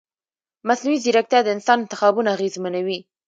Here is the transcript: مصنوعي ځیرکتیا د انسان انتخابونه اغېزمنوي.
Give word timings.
مصنوعي 0.67 0.97
ځیرکتیا 1.03 1.39
د 1.43 1.47
انسان 1.55 1.77
انتخابونه 1.81 2.29
اغېزمنوي. 2.35 2.99